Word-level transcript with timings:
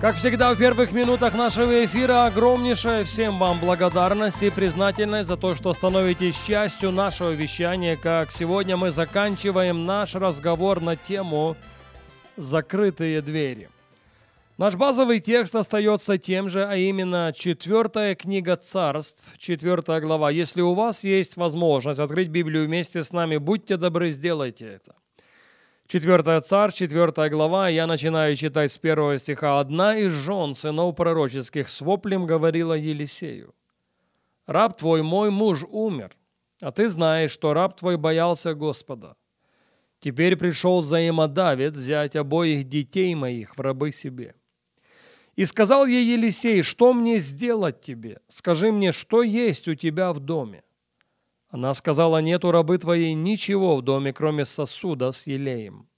Как 0.00 0.14
всегда, 0.14 0.54
в 0.54 0.58
первых 0.58 0.92
минутах 0.92 1.34
нашего 1.34 1.84
эфира 1.84 2.24
огромнейшая 2.24 3.04
всем 3.04 3.38
вам 3.38 3.60
благодарность 3.60 4.42
и 4.42 4.48
признательность 4.48 5.28
за 5.28 5.36
то, 5.36 5.54
что 5.54 5.74
становитесь 5.74 6.42
частью 6.42 6.90
нашего 6.90 7.32
вещания, 7.32 7.98
как 7.98 8.30
сегодня 8.30 8.78
мы 8.78 8.92
заканчиваем 8.92 9.84
наш 9.84 10.14
разговор 10.14 10.80
на 10.80 10.96
тему 10.96 11.54
«Закрытые 12.38 13.20
двери». 13.20 13.68
Наш 14.56 14.74
базовый 14.74 15.20
текст 15.20 15.54
остается 15.54 16.16
тем 16.16 16.48
же, 16.48 16.64
а 16.64 16.76
именно 16.76 17.34
четвертая 17.36 18.14
книга 18.14 18.56
царств, 18.56 19.22
четвертая 19.36 20.00
глава. 20.00 20.30
Если 20.30 20.62
у 20.62 20.72
вас 20.72 21.04
есть 21.04 21.36
возможность 21.36 22.00
открыть 22.00 22.28
Библию 22.28 22.64
вместе 22.64 23.02
с 23.02 23.12
нами, 23.12 23.36
будьте 23.36 23.76
добры, 23.76 24.12
сделайте 24.12 24.64
это. 24.66 24.94
Четвертая 25.90 26.40
царь, 26.40 26.70
четвертая 26.70 27.28
глава, 27.28 27.68
я 27.68 27.88
начинаю 27.88 28.36
читать 28.36 28.72
с 28.72 28.78
первого 28.78 29.18
стиха. 29.18 29.58
«Одна 29.58 29.96
из 29.96 30.12
жен 30.12 30.54
сынов 30.54 30.94
пророческих 30.94 31.68
с 31.68 31.80
воплем 31.80 32.26
говорила 32.26 32.74
Елисею, 32.74 33.56
«Раб 34.46 34.78
твой, 34.78 35.02
мой 35.02 35.32
муж, 35.32 35.64
умер, 35.68 36.16
а 36.60 36.70
ты 36.70 36.88
знаешь, 36.88 37.32
что 37.32 37.54
раб 37.54 37.76
твой 37.76 37.96
боялся 37.96 38.54
Господа. 38.54 39.16
Теперь 39.98 40.36
пришел 40.36 40.78
взаимодавец 40.78 41.74
взять 41.74 42.14
обоих 42.14 42.68
детей 42.68 43.12
моих 43.16 43.56
в 43.56 43.60
рабы 43.60 43.90
себе». 43.90 44.36
И 45.34 45.44
сказал 45.44 45.86
ей 45.86 46.04
Елисей, 46.04 46.62
что 46.62 46.92
мне 46.92 47.18
сделать 47.18 47.80
тебе? 47.80 48.20
Скажи 48.28 48.70
мне, 48.70 48.92
что 48.92 49.24
есть 49.24 49.66
у 49.66 49.74
тебя 49.74 50.12
в 50.12 50.20
доме? 50.20 50.62
Она 51.50 51.74
сказала, 51.74 52.18
нет 52.18 52.44
у 52.44 52.52
рабы 52.52 52.78
твоей 52.78 53.14
ничего 53.14 53.76
в 53.76 53.82
доме, 53.82 54.12
кроме 54.12 54.44
сосуда 54.44 55.10
с 55.10 55.26
елеем. 55.26 55.88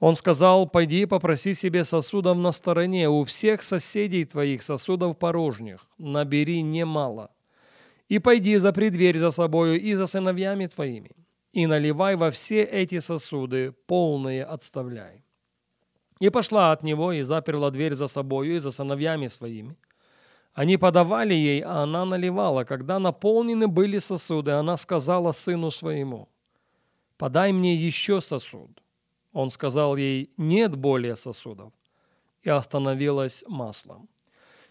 Он 0.00 0.16
сказал, 0.16 0.68
пойди 0.68 1.06
попроси 1.06 1.54
себе 1.54 1.84
сосудов 1.84 2.36
на 2.36 2.50
стороне, 2.50 3.08
у 3.08 3.22
всех 3.24 3.62
соседей 3.62 4.24
твоих 4.24 4.62
сосудов 4.62 5.16
порожних, 5.16 5.86
набери 5.96 6.60
немало. 6.62 7.30
И 8.08 8.18
пойди 8.18 8.56
запри 8.56 8.90
дверь 8.90 9.18
за 9.18 9.30
собою 9.30 9.80
и 9.80 9.94
за 9.94 10.06
сыновьями 10.06 10.66
твоими, 10.66 11.12
и 11.52 11.66
наливай 11.66 12.16
во 12.16 12.30
все 12.30 12.62
эти 12.62 12.98
сосуды, 12.98 13.72
полные 13.86 14.44
отставляй. 14.44 15.24
И 16.18 16.28
пошла 16.30 16.72
от 16.72 16.82
него 16.82 17.12
и 17.12 17.22
заперла 17.22 17.70
дверь 17.70 17.94
за 17.94 18.08
собою 18.08 18.56
и 18.56 18.58
за 18.58 18.72
сыновьями 18.72 19.28
своими. 19.28 19.76
Они 20.54 20.76
подавали 20.76 21.34
ей, 21.34 21.60
а 21.62 21.82
она 21.82 22.04
наливала. 22.04 22.64
Когда 22.64 23.00
наполнены 23.00 23.66
были 23.66 23.98
сосуды, 23.98 24.52
она 24.52 24.76
сказала 24.76 25.32
сыну 25.32 25.70
своему, 25.70 26.28
«Подай 27.18 27.52
мне 27.52 27.74
еще 27.74 28.20
сосуд». 28.20 28.70
Он 29.32 29.50
сказал 29.50 29.96
ей, 29.96 30.30
«Нет 30.36 30.76
более 30.76 31.16
сосудов». 31.16 31.72
И 32.42 32.50
остановилась 32.50 33.42
маслом. 33.48 34.08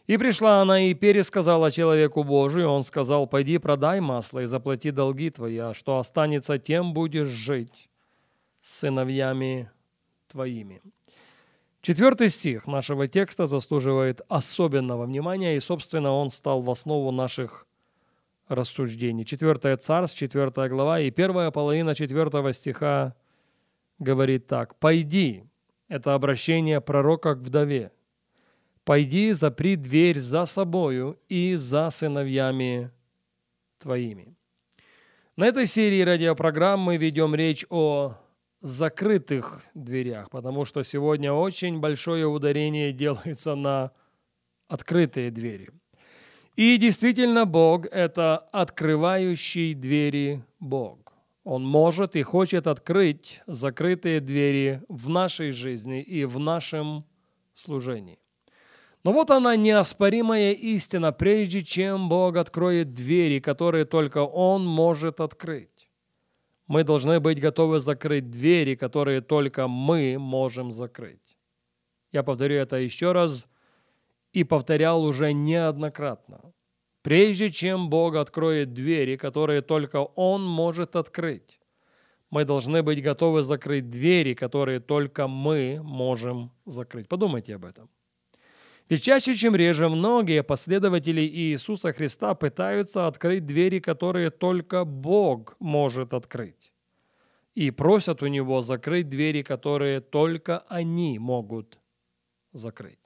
И 0.08 0.18
пришла 0.18 0.62
она 0.62 0.84
и 0.84 0.94
пересказала 0.94 1.72
человеку 1.72 2.24
Божию. 2.24 2.70
Он 2.70 2.84
сказал, 2.84 3.28
«Пойди 3.28 3.58
продай 3.58 4.00
масло 4.00 4.40
и 4.40 4.46
заплати 4.46 4.92
долги 4.92 5.30
твои, 5.30 5.58
а 5.58 5.74
что 5.74 5.98
останется, 5.98 6.60
тем 6.60 6.94
будешь 6.94 7.28
жить 7.28 7.90
с 8.62 8.80
сыновьями 8.80 9.70
твоими». 10.28 10.82
Четвертый 11.84 12.30
стих 12.30 12.66
нашего 12.66 13.10
текста 13.10 13.46
заслуживает 13.46 14.22
особенного 14.30 15.06
внимания, 15.06 15.58
и, 15.58 15.60
собственно, 15.60 16.14
он 16.14 16.30
стал 16.30 16.62
в 16.62 16.70
основу 16.70 17.12
наших 17.12 17.68
рассуждений. 18.48 19.26
Четвертая 19.26 19.76
царств, 19.76 20.18
четвертая 20.18 20.70
глава, 20.70 21.02
и 21.02 21.12
первая 21.12 21.52
половина 21.52 21.94
четвертого 21.94 22.54
стиха 22.54 23.18
говорит 24.00 24.48
так. 24.48 24.80
«Пойди»– 24.80 25.44
это 25.90 26.14
обращение 26.14 26.80
пророка 26.80 27.36
к 27.36 27.40
вдове. 27.40 27.92
«Пойди, 28.86 29.34
запри 29.34 29.76
дверь 29.76 30.22
за 30.22 30.46
собою 30.46 31.20
и 31.28 31.56
за 31.56 31.90
сыновьями 31.90 32.92
твоими». 33.80 34.38
На 35.36 35.48
этой 35.48 35.66
серии 35.66 36.02
радиопрограмм 36.02 36.80
мы 36.80 36.96
ведем 36.96 37.36
речь 37.36 37.66
о 37.70 38.16
закрытых 38.64 39.62
дверях, 39.76 40.30
потому 40.30 40.66
что 40.66 40.84
сегодня 40.84 41.34
очень 41.34 41.80
большое 41.80 42.26
ударение 42.26 42.92
делается 43.04 43.56
на 43.56 43.92
открытые 44.68 45.30
двери. 45.30 45.70
И 46.56 46.78
действительно, 46.78 47.46
Бог– 47.46 47.86
это 47.92 48.38
открывающий 48.38 49.74
двери 49.74 50.44
Бог. 50.60 51.00
Он 51.44 51.66
может 51.66 52.16
и 52.16 52.24
хочет 52.24 52.68
открыть 52.68 53.42
закрытые 53.48 54.22
двери 54.22 54.82
в 54.88 55.10
нашей 55.10 55.52
жизни 55.52 56.02
и 56.02 56.24
в 56.26 56.40
нашем 56.40 57.06
служении. 57.54 58.20
Но 59.04 59.12
вот 59.12 59.32
она 59.32 59.58
неоспоримая 59.58 60.54
истина, 60.54 61.12
прежде 61.12 61.62
чем 61.62 62.08
Бог 62.08 62.38
откроет 62.38 62.94
двери, 62.94 63.40
которые 63.40 63.84
только 63.84 64.20
Он 64.20 64.66
может 64.66 65.20
открыть. 65.20 65.73
Мы 66.74 66.84
должны 66.84 67.20
быть 67.20 67.40
готовы 67.40 67.80
закрыть 67.80 68.32
двери, 68.32 68.74
которые 68.74 69.22
только 69.22 69.68
мы 69.68 70.18
можем 70.18 70.72
закрыть. 70.72 71.38
Я 72.12 72.24
повторю 72.24 72.56
это 72.56 72.78
еще 72.78 73.12
раз 73.12 73.48
и 74.32 74.44
повторял 74.44 75.04
уже 75.04 75.34
неоднократно. 75.34 76.42
Прежде 77.04 77.52
чем 77.52 77.92
Бог 77.92 78.16
откроет 78.16 78.74
двери, 78.74 79.18
которые 79.18 79.62
только 79.62 79.98
Он 80.16 80.44
может 80.44 80.96
открыть, 80.96 81.60
мы 82.32 82.44
должны 82.44 82.82
быть 82.82 83.04
готовы 83.04 83.44
закрыть 83.44 83.92
двери, 83.92 84.34
которые 84.34 84.80
только 84.80 85.28
мы 85.28 85.80
можем 85.84 86.50
закрыть. 86.66 87.08
Подумайте 87.08 87.54
об 87.54 87.66
этом. 87.66 87.88
Ведь 88.90 89.04
чаще, 89.04 89.34
чем 89.34 89.56
реже, 89.56 89.88
многие 89.90 90.44
последователи 90.44 91.22
Иисуса 91.22 91.94
Христа 91.94 92.34
пытаются 92.34 93.08
открыть 93.08 93.46
двери, 93.46 93.80
которые 93.80 94.30
только 94.30 94.84
Бог 94.84 95.56
может 95.60 96.14
открыть. 96.14 96.74
И 97.56 97.72
просят 97.72 98.22
у 98.24 98.28
Него 98.28 98.62
закрыть 98.62 99.10
двери, 99.10 99.42
которые 99.42 100.02
только 100.02 100.60
они 100.70 101.18
могут 101.20 101.80
закрыть. 102.52 103.00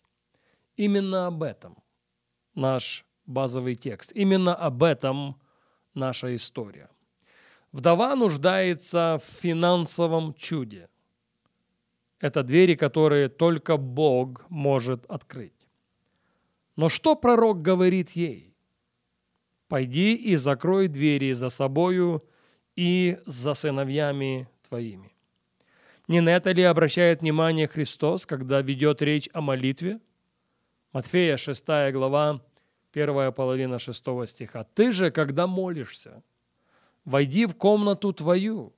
Именно 0.78 1.28
об 1.28 1.44
этом 1.44 1.78
наш 2.56 3.06
базовый 3.26 3.76
текст. 3.76 4.12
Именно 4.16 4.56
об 4.56 4.84
этом 4.84 5.40
наша 5.94 6.36
история. 6.36 6.90
Вдова 7.72 8.16
нуждается 8.16 9.20
в 9.22 9.26
финансовом 9.26 10.34
чуде. 10.34 10.90
Это 12.20 12.42
двери, 12.42 12.76
которые 12.76 13.30
только 13.30 13.78
Бог 13.78 14.46
может 14.50 15.06
открыть. 15.06 15.57
Но 16.78 16.90
что 16.90 17.16
пророк 17.16 17.62
говорит 17.62 18.12
ей? 18.12 18.54
«Пойди 19.68 20.16
и 20.16 20.38
закрой 20.38 20.88
двери 20.88 21.34
за 21.34 21.50
собою 21.50 22.24
и 22.78 23.18
за 23.26 23.54
сыновьями 23.54 24.48
твоими». 24.62 25.12
Не 26.08 26.22
на 26.22 26.30
это 26.30 26.52
ли 26.52 26.64
обращает 26.64 27.20
внимание 27.20 27.68
Христос, 27.68 28.26
когда 28.26 28.62
ведет 28.62 29.02
речь 29.02 29.30
о 29.34 29.42
молитве? 29.42 30.00
Матфея 30.94 31.36
6 31.36 31.66
глава, 31.92 32.42
первая 32.94 33.32
половина 33.32 33.78
6 33.78 34.04
стиха. 34.28 34.64
«Ты 34.64 34.94
же, 34.94 35.12
когда 35.12 35.48
молишься, 35.48 36.24
войди 37.04 37.46
в 37.46 37.56
комнату 37.56 38.14
твою 38.14 38.74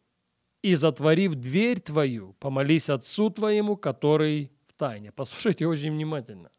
и, 0.63 0.73
затворив 0.73 1.35
дверь 1.35 1.81
твою, 1.81 2.33
помолись 2.39 2.89
Отцу 2.89 3.29
твоему, 3.29 3.77
который 3.77 4.51
в 4.67 4.73
тайне». 4.73 5.11
Послушайте 5.11 5.67
очень 5.67 5.91
внимательно. 5.91 6.49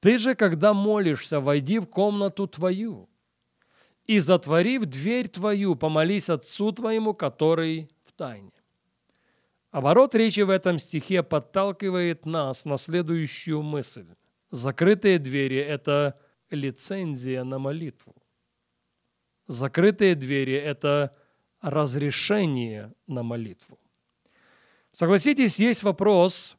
Ты 0.00 0.18
же, 0.18 0.34
когда 0.34 0.72
молишься, 0.72 1.40
войди 1.40 1.78
в 1.78 1.86
комнату 1.86 2.46
твою 2.46 3.08
и, 4.06 4.18
затворив 4.18 4.86
дверь 4.86 5.28
твою, 5.28 5.76
помолись 5.76 6.30
Отцу 6.30 6.72
твоему, 6.72 7.14
который 7.14 7.90
в 8.04 8.12
тайне. 8.12 8.50
Оборот 9.70 10.14
речи 10.14 10.40
в 10.40 10.50
этом 10.50 10.78
стихе 10.78 11.22
подталкивает 11.22 12.26
нас 12.26 12.64
на 12.64 12.76
следующую 12.76 13.62
мысль. 13.62 14.06
Закрытые 14.50 15.18
двери– 15.18 15.58
это 15.58 16.18
лицензия 16.50 17.44
на 17.44 17.58
молитву. 17.58 18.16
Закрытые 19.46 20.14
двери– 20.16 20.54
это 20.54 21.14
разрешение 21.60 22.92
на 23.06 23.22
молитву. 23.22 23.78
Согласитесь, 24.92 25.60
есть 25.60 25.84
вопрос, 25.84 26.56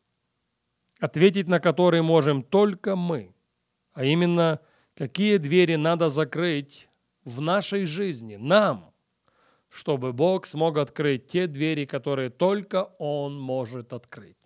ответить 1.01 1.47
на 1.47 1.59
который 1.59 2.03
можем 2.03 2.43
только 2.43 2.95
мы, 2.95 3.33
а 3.93 4.05
именно, 4.05 4.61
какие 4.95 5.37
двери 5.37 5.75
надо 5.75 6.09
закрыть 6.09 6.87
в 7.25 7.41
нашей 7.41 7.85
жизни, 7.85 8.35
нам, 8.35 8.93
чтобы 9.67 10.13
Бог 10.13 10.45
смог 10.45 10.77
открыть 10.77 11.25
те 11.25 11.47
двери, 11.47 11.85
которые 11.85 12.29
только 12.29 12.83
Он 12.99 13.37
может 13.39 13.93
открыть. 13.93 14.37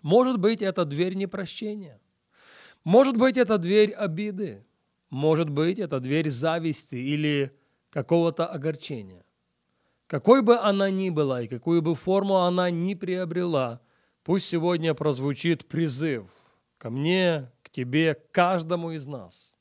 Может 0.00 0.38
быть, 0.38 0.62
это 0.62 0.86
дверь 0.86 1.14
непрощения. 1.14 2.00
Может 2.82 3.18
быть, 3.18 3.36
это 3.36 3.58
дверь 3.58 3.92
обиды. 3.92 4.64
Может 5.10 5.50
быть, 5.50 5.78
это 5.78 6.00
дверь 6.00 6.30
зависти 6.30 6.94
или 6.96 7.54
какого-то 7.90 8.46
огорчения. 8.46 9.26
Какой 10.06 10.40
бы 10.40 10.56
она 10.56 10.88
ни 10.88 11.10
была 11.10 11.42
и 11.42 11.48
какую 11.48 11.82
бы 11.82 11.94
форму 11.94 12.38
она 12.38 12.70
ни 12.70 12.94
приобрела, 12.94 13.82
пусть 14.24 14.48
сегодня 14.48 14.94
прозвучит 14.94 15.66
призыв 15.66 16.30
ко 16.78 16.90
мне, 16.90 17.50
к 17.62 17.70
тебе, 17.70 18.14
к 18.14 18.30
каждому 18.32 18.92
из 18.92 19.06
нас. 19.06 19.56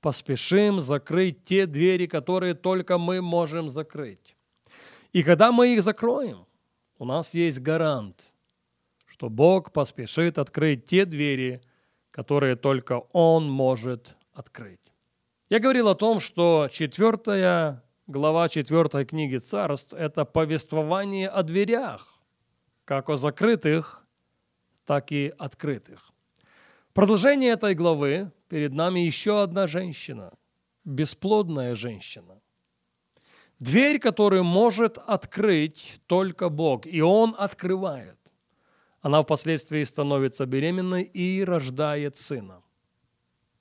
Поспешим 0.00 0.80
закрыть 0.80 1.44
те 1.44 1.66
двери, 1.66 2.06
которые 2.06 2.54
только 2.54 2.98
мы 2.98 3.22
можем 3.22 3.68
закрыть. 3.68 4.36
И 5.12 5.22
когда 5.22 5.52
мы 5.52 5.74
их 5.74 5.82
закроем, 5.82 6.46
у 6.98 7.04
нас 7.04 7.34
есть 7.34 7.60
гарант, 7.60 8.32
что 9.06 9.28
Бог 9.28 9.72
поспешит 9.72 10.38
открыть 10.38 10.86
те 10.86 11.04
двери, 11.04 11.62
которые 12.10 12.56
только 12.56 13.00
Он 13.12 13.50
может 13.50 14.16
открыть. 14.32 14.80
Я 15.48 15.58
говорил 15.58 15.88
о 15.88 15.94
том, 15.94 16.20
что 16.20 16.68
четвертая 16.70 17.82
глава 18.06 18.48
четвертой 18.48 19.04
книги 19.04 19.36
Царств– 19.36 19.94
это 19.98 20.24
повествование 20.24 21.28
о 21.28 21.42
дверях, 21.42 22.13
как 22.84 23.08
о 23.08 23.16
закрытых, 23.16 24.06
так 24.84 25.12
и 25.12 25.32
открытых. 25.38 26.10
Продолжение 26.92 27.52
этой 27.52 27.74
главы 27.74 28.30
перед 28.48 28.72
нами 28.72 29.00
еще 29.00 29.42
одна 29.42 29.66
женщина, 29.66 30.32
бесплодная 30.84 31.74
женщина. 31.74 32.40
Дверь, 33.58 33.98
которую 33.98 34.44
может 34.44 34.98
открыть 34.98 36.00
только 36.06 36.48
Бог, 36.50 36.86
и 36.86 37.00
Он 37.00 37.34
открывает. 37.38 38.18
Она 39.00 39.22
впоследствии 39.22 39.82
становится 39.84 40.46
беременной 40.46 41.02
и 41.02 41.44
рождает 41.44 42.16
сына. 42.16 42.62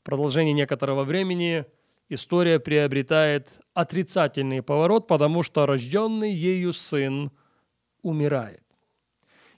В 0.02 0.04
продолжении 0.04 0.54
некоторого 0.54 1.04
времени 1.04 1.66
история 2.10 2.60
приобретает 2.60 3.60
отрицательный 3.74 4.62
поворот, 4.62 5.08
потому 5.08 5.44
что 5.44 5.66
рожденный 5.66 6.34
ею 6.34 6.74
сын 6.74 7.32
умирает. 8.02 8.63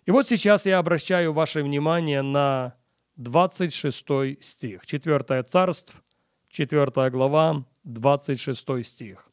И 0.06 0.12
вот 0.12 0.28
сейчас 0.28 0.66
я 0.66 0.78
обращаю 0.78 1.34
ваше 1.34 1.64
внимание 1.64 2.22
на 2.22 2.76
26 3.16 4.06
стих. 4.40 4.86
4 4.86 5.44
царств, 5.44 6.04
4 6.50 7.10
глава, 7.10 7.66
26 7.84 8.86
стих. 8.86 9.28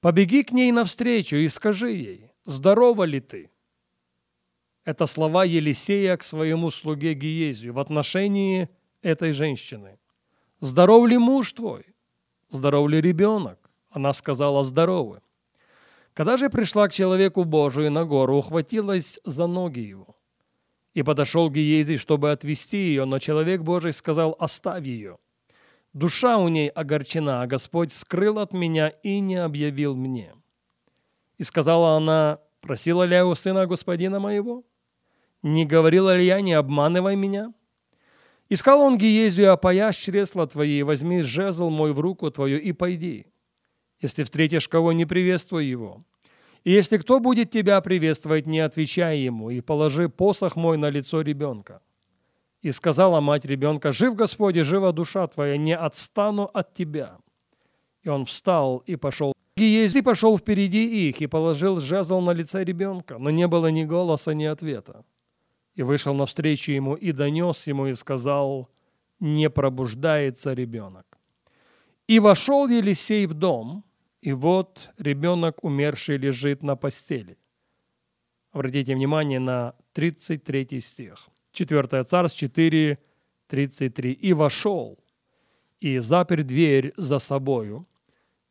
«Побеги 0.00 0.42
к 0.42 0.52
ней 0.52 0.70
навстречу 0.72 1.36
и 1.36 1.48
скажи 1.48 1.92
ей, 1.92 2.30
здорова 2.44 3.04
ли 3.04 3.20
ты?» 3.20 3.50
Это 4.84 5.06
слова 5.06 5.44
Елисея 5.44 6.18
к 6.18 6.22
своему 6.22 6.68
слуге 6.68 7.14
Гиезию 7.14 7.72
в 7.72 7.78
отношении 7.78 8.68
этой 9.00 9.32
женщины. 9.32 9.98
«Здоров 10.60 11.08
ли 11.08 11.16
муж 11.16 11.52
твой? 11.52 11.86
Здоров 12.50 12.90
ли 12.90 13.00
ребенок?» 13.00 13.70
Она 13.88 14.12
сказала 14.12 14.64
«здоровы». 14.64 15.22
Когда 16.14 16.36
же 16.36 16.48
пришла 16.48 16.86
к 16.86 16.92
человеку 16.92 17.44
Божию 17.44 17.90
на 17.90 18.04
гору, 18.04 18.36
ухватилась 18.36 19.18
за 19.24 19.48
ноги 19.48 19.80
его. 19.80 20.16
И 20.94 21.02
подошел 21.02 21.50
Гиезий, 21.50 21.96
чтобы 21.96 22.30
отвести 22.30 22.78
ее, 22.78 23.04
но 23.04 23.18
человек 23.18 23.62
Божий 23.62 23.92
сказал 23.92 24.36
«оставь 24.38 24.86
ее». 24.86 25.18
Душа 25.92 26.38
у 26.38 26.48
ней 26.48 26.68
огорчена, 26.68 27.42
а 27.42 27.46
Господь 27.46 27.92
скрыл 27.92 28.38
от 28.38 28.52
меня 28.52 28.88
и 28.88 29.18
не 29.18 29.36
объявил 29.36 29.96
мне. 29.96 30.34
И 31.38 31.42
сказала 31.42 31.96
она, 31.96 32.38
просила 32.60 33.02
ли 33.02 33.14
я 33.14 33.26
у 33.26 33.34
сына 33.34 33.66
господина 33.66 34.20
моего? 34.20 34.64
Не 35.42 35.66
говорила 35.66 36.16
ли 36.16 36.24
я, 36.24 36.40
не 36.40 36.54
обманывай 36.54 37.16
меня? 37.16 37.52
Искал 38.48 38.80
он 38.80 38.98
Гиезию, 38.98 39.52
опоясь 39.52 39.96
чресла 39.96 40.46
твои, 40.46 40.82
возьми 40.82 41.22
жезл 41.22 41.70
мой 41.70 41.92
в 41.92 41.98
руку 41.98 42.30
твою 42.30 42.60
и 42.60 42.72
пойди. 42.72 43.26
Если 44.04 44.22
встретишь 44.22 44.68
кого, 44.68 44.92
не 44.92 45.06
приветствуй 45.06 45.64
его. 45.64 46.04
И 46.62 46.70
если 46.70 46.98
кто 46.98 47.20
будет 47.20 47.50
тебя 47.50 47.80
приветствовать, 47.80 48.46
не 48.46 48.60
отвечай 48.60 49.20
ему, 49.20 49.48
и 49.48 49.62
положи 49.62 50.10
посох 50.10 50.56
мой 50.56 50.76
на 50.76 50.90
лицо 50.90 51.22
ребенка. 51.22 51.80
И 52.60 52.70
сказала 52.70 53.20
мать 53.20 53.46
ребенка, 53.46 53.92
«Жив 53.92 54.14
Господи, 54.14 54.60
жива 54.60 54.92
душа 54.92 55.26
твоя, 55.26 55.56
не 55.56 55.74
отстану 55.74 56.50
от 56.52 56.74
тебя». 56.74 57.16
И 58.02 58.10
он 58.10 58.26
встал 58.26 58.82
и 58.86 58.96
пошел. 58.96 59.32
Гиези 59.56 60.02
пошел 60.02 60.36
впереди 60.36 61.08
их 61.08 61.22
и 61.22 61.26
положил 61.26 61.80
жезл 61.80 62.20
на 62.20 62.32
лице 62.32 62.62
ребенка, 62.62 63.16
но 63.18 63.30
не 63.30 63.46
было 63.46 63.68
ни 63.70 63.84
голоса, 63.84 64.34
ни 64.34 64.44
ответа 64.44 65.02
и 65.74 65.82
вышел 65.82 66.14
навстречу 66.14 66.72
ему 66.72 66.94
и 66.94 67.12
донес 67.12 67.66
ему 67.66 67.86
и 67.86 67.94
сказал, 67.94 68.68
не 69.18 69.50
пробуждается 69.50 70.52
ребенок. 70.52 71.06
И 72.06 72.20
вошел 72.20 72.68
Елисей 72.68 73.26
в 73.26 73.34
дом, 73.34 73.84
и 74.24 74.32
вот 74.32 74.88
ребенок 74.96 75.62
умерший 75.64 76.16
лежит 76.16 76.62
на 76.62 76.76
постели. 76.76 77.36
Обратите 78.52 78.94
внимание 78.94 79.38
на 79.38 79.74
33 79.92 80.80
стих. 80.80 81.28
4 81.52 82.02
Царств 82.04 82.38
4, 82.38 82.98
33. 83.48 84.12
«И 84.12 84.32
вошел, 84.32 84.98
и 85.78 85.98
запер 85.98 86.42
дверь 86.42 86.94
за 86.96 87.18
собою, 87.18 87.84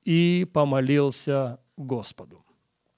и 0.03 0.47
помолился 0.53 1.59
Господу». 1.75 2.45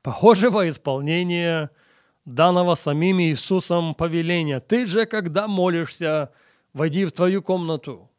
Похожего 0.01 0.67
исполнения– 0.67 1.69
данного 2.25 2.75
самим 2.75 3.21
Иисусом 3.21 3.95
повеления. 3.95 4.59
Ты 4.59 4.85
же, 4.85 5.05
когда 5.05 5.47
молишься, 5.47 6.33
войди 6.73 7.05
в 7.05 7.13
твою 7.13 7.41
комнату 7.41 8.11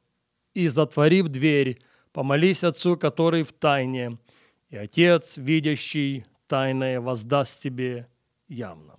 и, 0.54 0.68
затворив 0.68 1.28
дверь, 1.28 1.82
помолись 2.12 2.64
Отцу, 2.64 2.96
который 2.96 3.42
в 3.42 3.52
тайне, 3.52 4.18
и 4.70 4.76
Отец, 4.76 5.38
видящий 5.38 6.24
тайное, 6.46 7.00
воздаст 7.00 7.62
тебе 7.62 8.08
явно. 8.48 8.96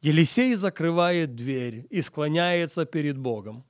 Елисей 0.00 0.54
закрывает 0.54 1.34
дверь 1.34 1.86
и 1.90 2.00
склоняется 2.02 2.86
перед 2.86 3.18
Богом, 3.18 3.64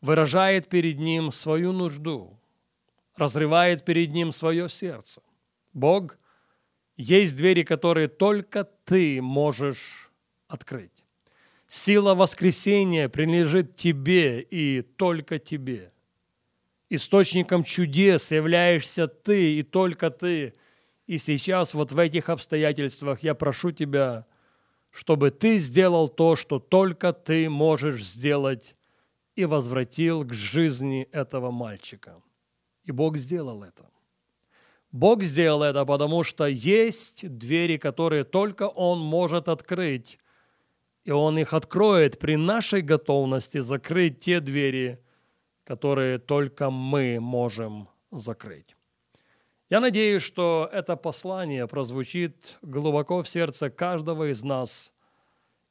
выражает 0.00 0.68
перед 0.68 0.98
Ним 0.98 1.30
свою 1.30 1.72
нужду, 1.72 2.38
разрывает 3.16 3.84
перед 3.84 4.10
Ним 4.10 4.32
свое 4.32 4.68
сердце. 4.68 5.22
Бог– 5.72 6.18
есть 6.96 7.36
двери, 7.36 7.62
которые 7.62 8.08
только 8.08 8.64
ты 8.84 9.20
можешь 9.20 10.12
открыть. 10.46 10.92
Сила 11.66 12.14
воскресения 12.14 13.08
принадлежит 13.08 13.74
тебе 13.74 14.40
и 14.42 14.82
только 14.82 15.38
тебе. 15.38 15.92
Источником 16.90 17.64
чудес 17.64 18.30
являешься 18.30 19.08
ты 19.08 19.58
и 19.58 19.62
только 19.62 20.10
ты. 20.10 20.54
И 21.06 21.18
сейчас 21.18 21.74
вот 21.74 21.92
в 21.92 21.98
этих 21.98 22.28
обстоятельствах 22.28 23.22
я 23.22 23.34
прошу 23.34 23.72
тебя, 23.72 24.26
чтобы 24.90 25.30
ты 25.30 25.58
сделал 25.58 26.08
то, 26.08 26.36
что 26.36 26.58
только 26.58 27.12
ты 27.12 27.50
можешь 27.50 28.04
сделать, 28.04 28.76
и 29.34 29.44
возвратил 29.44 30.24
к 30.24 30.32
жизни 30.32 31.08
этого 31.10 31.50
мальчика. 31.50 32.22
И 32.84 32.92
Бог 32.92 33.16
сделал 33.16 33.64
это. 33.64 33.88
Бог 34.92 35.24
сделал 35.24 35.64
это, 35.64 35.84
потому 35.84 36.22
что 36.22 36.46
есть 36.46 37.28
двери, 37.28 37.76
которые 37.76 38.22
только 38.22 38.68
Он 38.68 39.00
может 39.00 39.48
открыть. 39.48 40.18
И 41.04 41.10
Он 41.10 41.36
их 41.36 41.52
откроет 41.52 42.18
при 42.20 42.36
нашей 42.36 42.80
готовности 42.80 43.58
закрыть 43.58 44.20
те 44.20 44.38
двери, 44.38 45.03
которые 45.64 46.18
только 46.18 46.70
мы 46.70 47.18
можем 47.20 47.88
закрыть. 48.10 48.76
Я 49.70 49.80
надеюсь, 49.80 50.22
что 50.22 50.68
это 50.72 50.96
послание 50.96 51.66
прозвучит 51.66 52.58
глубоко 52.62 53.22
в 53.22 53.28
сердце 53.28 53.70
каждого 53.70 54.30
из 54.30 54.44
нас, 54.44 54.92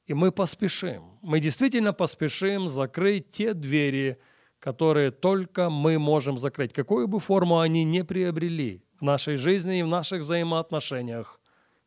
и 0.05 0.13
мы 0.13 0.31
поспешим, 0.31 1.17
мы 1.21 1.39
действительно 1.39 1.93
поспешим 1.93 2.67
закрыть 2.67 3.29
те 3.29 3.53
двери, 3.53 4.19
которые 4.59 5.11
только 5.11 5.69
мы 5.69 5.99
можем 5.99 6.37
закрыть, 6.37 6.73
какую 6.73 7.07
бы 7.07 7.19
форму 7.19 7.59
они 7.59 7.83
не 7.83 8.03
приобрели– 8.03 8.83
в 9.03 9.05
нашей 9.05 9.35
жизни 9.35 9.79
и 9.79 9.83
в 9.83 9.87
наших 9.87 10.21
взаимоотношениях. 10.21 11.41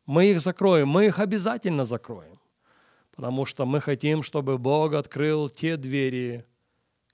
Мы 0.05 0.27
их 0.27 0.39
закроем, 0.39 0.87
мы 0.87 1.07
их 1.07 1.17
обязательно 1.17 1.83
закроем, 1.83 2.39
потому 3.15 3.45
что 3.45 3.65
мы 3.65 3.81
хотим, 3.81 4.21
чтобы 4.21 4.59
Бог 4.59 4.93
открыл 4.93 5.49
те 5.49 5.77
двери, 5.77 6.45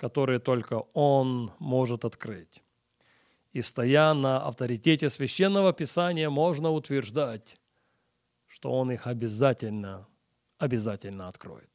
которые 0.03 0.39
только 0.39 0.83
Он 0.93 1.53
может 1.59 2.03
открыть. 2.03 2.61
И 3.53 3.61
стоя 3.61 4.13
на 4.13 4.45
авторитете 4.45 5.09
священного 5.09 5.71
писания, 5.71 6.29
можно 6.29 6.71
утверждать, 6.71 7.57
что 8.47 8.73
Он 8.73 8.91
их 8.91 9.07
обязательно, 9.07 10.05
обязательно 10.57 11.29
откроет. 11.29 11.69